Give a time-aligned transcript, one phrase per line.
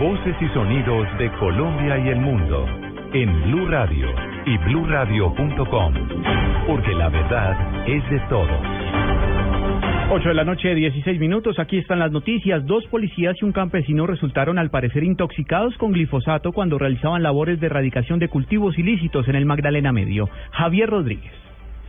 [0.00, 2.66] Voces y sonidos de Colombia y el mundo
[3.12, 4.08] en Blue Radio
[4.44, 5.94] y bluradio.com,
[6.66, 8.50] porque la verdad es de todos.
[10.10, 11.60] 8 de la noche, 16 minutos.
[11.60, 12.66] Aquí están las noticias.
[12.66, 17.66] Dos policías y un campesino resultaron al parecer intoxicados con glifosato cuando realizaban labores de
[17.66, 20.28] erradicación de cultivos ilícitos en el Magdalena Medio.
[20.50, 21.43] Javier Rodríguez.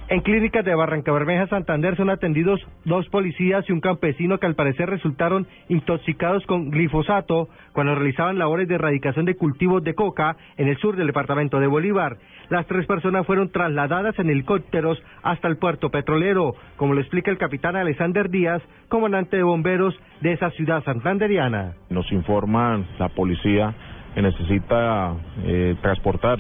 [0.08, 4.54] En clínicas de Barranca Bermeja, Santander, son atendidos dos policías y un campesino que al
[4.54, 10.68] parecer resultaron intoxicados con glifosato cuando realizaban labores de erradicación de cultivos de coca en
[10.68, 12.18] el sur del departamento de Bolívar.
[12.50, 17.40] Las tres personas fueron trasladadas en helicópteros hasta el puerto petrolero, como lo explica el
[17.40, 21.74] capitán Alexander Díaz, comandante de bomberos de esa ciudad santanderiana.
[21.90, 23.74] Nos informan la policía
[24.14, 26.40] que necesita eh, transportar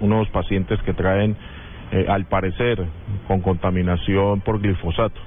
[0.00, 1.34] unos pacientes que traen
[1.92, 2.84] eh, al parecer
[3.26, 5.20] con contaminación por glifosato.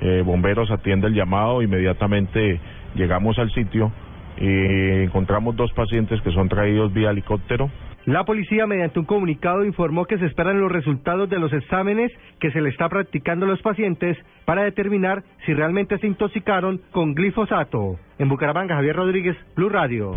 [0.00, 2.60] Eh, bomberos atiende el llamado, inmediatamente
[2.94, 3.92] llegamos al sitio
[4.38, 7.70] y encontramos dos pacientes que son traídos vía helicóptero.
[8.04, 12.52] La policía, mediante un comunicado, informó que se esperan los resultados de los exámenes que
[12.52, 17.98] se le está practicando a los pacientes para determinar si realmente se intoxicaron con glifosato.
[18.20, 20.14] En Bucaramanga, Javier Rodríguez, Blue Radio.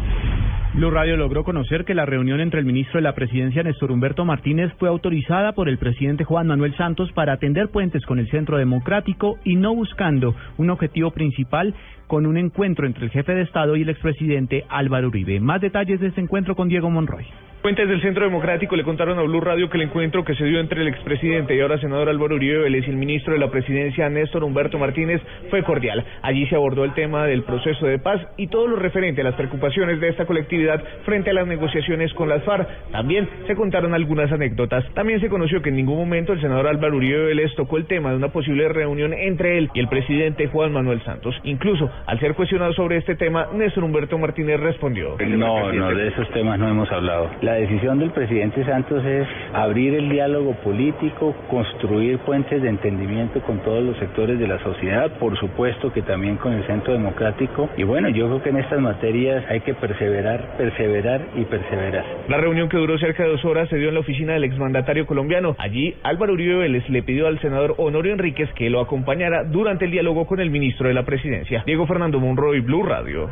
[0.73, 4.23] Blue Radio logró conocer que la reunión entre el ministro de la Presidencia, Néstor Humberto
[4.23, 8.55] Martínez, fue autorizada por el presidente Juan Manuel Santos para atender puentes con el Centro
[8.57, 11.73] Democrático y no buscando un objetivo principal
[12.05, 15.39] con un encuentro entre el jefe de Estado y el expresidente Álvaro Uribe.
[15.39, 17.25] Más detalles de este encuentro con Diego Monroy.
[17.61, 20.61] Fuentes del Centro Democrático le contaron a Blue Radio que el encuentro que se dio
[20.61, 24.07] entre el expresidente y ahora senador Álvaro Uribe Vélez y el ministro de la Presidencia
[24.07, 26.05] Néstor Humberto Martínez fue cordial.
[26.21, 29.35] Allí se abordó el tema del proceso de paz y todo lo referente a las
[29.35, 32.65] preocupaciones de esta colectividad frente a las negociaciones con las FARC.
[32.93, 34.85] También se contaron algunas anécdotas.
[34.93, 38.11] También se conoció que en ningún momento el senador Álvaro Uribe Vélez tocó el tema
[38.11, 41.35] de una posible reunión entre él y el presidente Juan Manuel Santos.
[41.43, 45.17] Incluso, al ser cuestionado sobre este tema, Néstor Humberto Martínez respondió.
[45.19, 47.29] No, no, de esos temas no hemos hablado.
[47.49, 53.57] La decisión del presidente Santos es abrir el diálogo político, construir puentes de entendimiento con
[53.63, 57.67] todos los sectores de la sociedad, por supuesto que también con el Centro Democrático.
[57.75, 62.05] Y bueno, yo creo que en estas materias hay que perseverar, perseverar y perseverar.
[62.27, 65.07] La reunión que duró cerca de dos horas se dio en la oficina del exmandatario
[65.07, 65.55] colombiano.
[65.57, 69.91] Allí, Álvaro Uribe Vélez le pidió al senador Honorio Enríquez que lo acompañara durante el
[69.91, 73.27] diálogo con el ministro de la Presidencia, Diego Fernando Monroy, Blue Radio.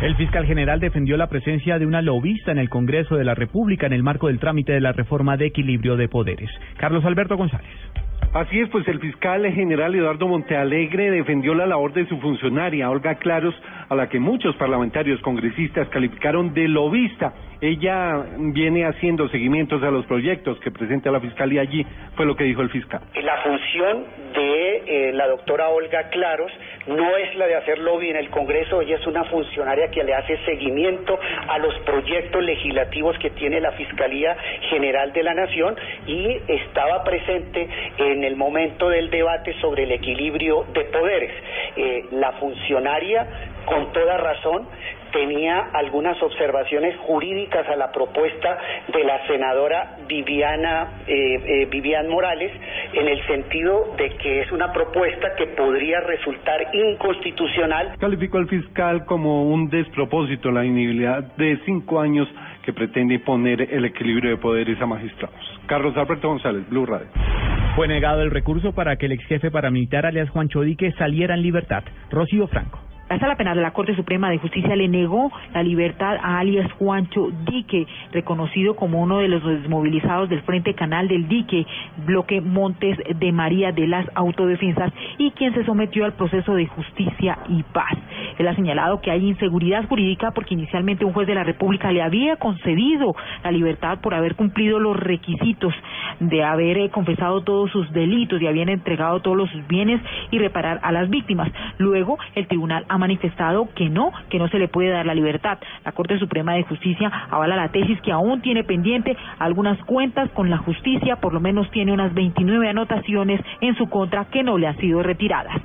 [0.00, 3.86] El fiscal general defendió la presencia de una lobista en el Congreso de la República
[3.86, 6.48] en el marco del trámite de la reforma de equilibrio de poderes.
[6.76, 7.66] Carlos Alberto González.
[8.32, 13.16] Así es, pues el fiscal general Eduardo Montealegre defendió la labor de su funcionaria, Olga
[13.16, 13.54] Claros,
[13.88, 17.32] a la que muchos parlamentarios congresistas calificaron de lobista.
[17.60, 18.22] Ella
[18.52, 22.60] viene haciendo seguimientos a los proyectos que presenta la fiscalía allí, fue lo que dijo
[22.60, 23.00] el fiscal.
[23.20, 24.04] La función
[24.34, 26.52] de eh, la doctora Olga Claros
[26.88, 30.14] no es la de hacer lobby en el Congreso, ella es una funcionaria que le
[30.14, 31.18] hace seguimiento
[31.48, 34.36] a los proyectos legislativos que tiene la Fiscalía
[34.70, 35.76] General de la Nación
[36.06, 37.68] y estaba presente
[37.98, 41.32] en el momento del debate sobre el equilibrio de poderes.
[41.76, 43.26] Eh, la funcionaria,
[43.66, 44.66] con toda razón,
[45.12, 52.52] tenía algunas observaciones jurídicas a la propuesta de la senadora Viviana eh, eh, Vivian Morales
[52.92, 57.94] en el sentido de que es una propuesta que podría resultar inconstitucional.
[57.98, 62.28] Calificó al fiscal como un despropósito la inhibilidad de cinco años
[62.64, 65.36] que pretende imponer el equilibrio de poderes a magistrados.
[65.66, 67.08] Carlos Alberto González, Blue Radio.
[67.76, 71.42] Fue negado el recurso para que el ex jefe paramilitar alias Juan Chodique saliera en
[71.42, 71.84] libertad.
[72.10, 72.87] Rocío Franco.
[73.08, 76.70] La Sala Penal de la Corte Suprema de Justicia le negó la libertad a alias
[76.72, 81.66] Juancho Dique, reconocido como uno de los desmovilizados del Frente Canal del Dique,
[82.04, 87.38] bloque Montes de María de las Autodefensas, y quien se sometió al proceso de justicia
[87.48, 87.96] y paz.
[88.36, 92.02] Él ha señalado que hay inseguridad jurídica porque inicialmente un juez de la República le
[92.02, 95.72] había concedido la libertad por haber cumplido los requisitos
[96.20, 100.80] de haber eh, confesado todos sus delitos y habían entregado todos sus bienes y reparar
[100.82, 101.50] a las víctimas.
[101.78, 105.58] Luego, el tribunal ha manifestado que no, que no se le puede dar la libertad.
[105.84, 110.50] La Corte Suprema de Justicia avala la tesis que aún tiene pendiente algunas cuentas con
[110.50, 114.66] la justicia, por lo menos tiene unas 29 anotaciones en su contra que no le
[114.66, 115.56] han sido retiradas.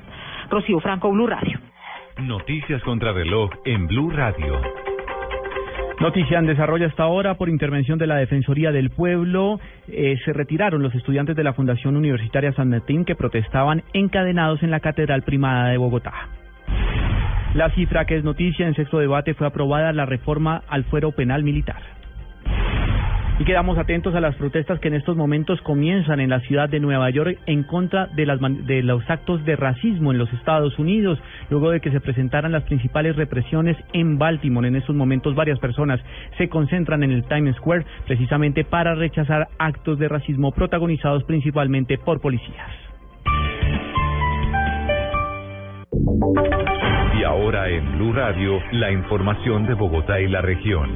[0.50, 1.60] Rocío Franco, Blue Radio.
[2.20, 4.62] Noticias contra reloj en Blue Radio.
[6.00, 9.60] Noticia en desarrollo hasta ahora por intervención de la Defensoría del Pueblo.
[9.88, 14.72] Eh, se retiraron los estudiantes de la Fundación Universitaria San Martín que protestaban encadenados en
[14.72, 16.14] la Catedral Primada de Bogotá.
[17.54, 21.44] La cifra que es noticia en sexto debate fue aprobada la reforma al fuero penal
[21.44, 21.82] militar.
[23.40, 26.80] Y quedamos atentos a las protestas que en estos momentos comienzan en la ciudad de
[26.80, 28.26] Nueva York en contra de,
[28.66, 31.20] de los actos de racismo en los Estados Unidos,
[31.52, 34.68] luego de que se presentaran las principales represiones en Baltimore.
[34.68, 36.00] En estos momentos varias personas
[36.40, 42.20] se concentran en el Times Square precisamente para rechazar actos de racismo protagonizados principalmente por
[42.20, 42.72] policías.
[47.24, 50.94] Y ahora en Blue Radio, la información de Bogotá y la región.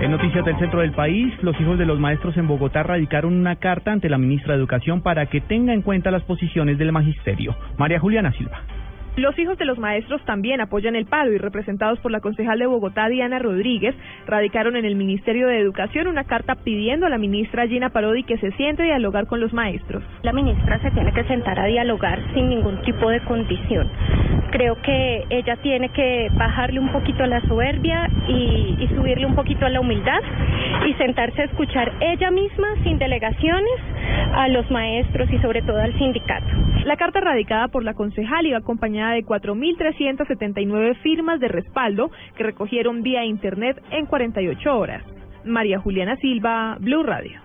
[0.00, 3.56] En noticias del centro del país, los hijos de los maestros en Bogotá radicaron una
[3.56, 7.54] carta ante la ministra de Educación para que tenga en cuenta las posiciones del magisterio.
[7.76, 8.62] María Juliana Silva.
[9.16, 12.66] Los hijos de los maestros también apoyan el paro y representados por la concejal de
[12.66, 13.94] Bogotá, Diana Rodríguez,
[14.26, 18.38] radicaron en el Ministerio de Educación una carta pidiendo a la ministra Gina Parodi que
[18.38, 20.04] se siente a dialogar con los maestros.
[20.22, 23.90] La ministra se tiene que sentar a dialogar sin ningún tipo de condición.
[24.50, 29.34] Creo que ella tiene que bajarle un poquito a la soberbia y, y subirle un
[29.34, 30.20] poquito a la humildad
[30.88, 33.78] y sentarse a escuchar ella misma, sin delegaciones,
[34.34, 36.46] a los maestros y sobre todo al sindicato.
[36.84, 43.02] La carta radicada por la concejal iba acompañada de 4.379 firmas de respaldo que recogieron
[43.02, 45.04] vía Internet en 48 horas.
[45.44, 47.40] María Juliana Silva, Blue Radio.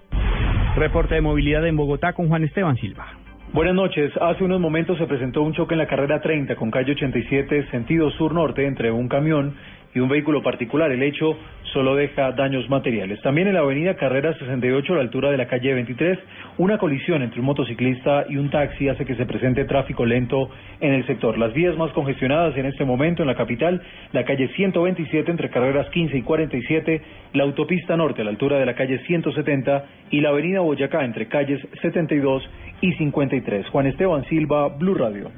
[0.76, 3.25] Reporte de movilidad en Bogotá con Juan Esteban Silva.
[3.54, 4.12] Buenas noches.
[4.20, 8.10] Hace unos momentos se presentó un choque en la carrera 30 con calle 87 sentido
[8.12, 9.56] sur-norte entre un camión
[9.94, 10.92] y un vehículo particular.
[10.92, 11.38] El hecho
[11.72, 13.22] solo deja daños materiales.
[13.22, 16.20] También en la avenida Carrera 68, a la altura de la calle 23,
[16.58, 20.50] una colisión entre un motociclista y un taxi hace que se presente tráfico lento
[20.80, 21.38] en el sector.
[21.38, 23.82] Las vías más congestionadas en este momento en la capital,
[24.12, 27.02] la calle 127 entre carreras 15 y 47,
[27.34, 31.28] la autopista norte a la altura de la calle 170 y la avenida Boyacá entre
[31.28, 32.50] calles 72
[32.86, 33.68] y 53.
[33.70, 35.32] Juan Esteban Silva, Blue Radio.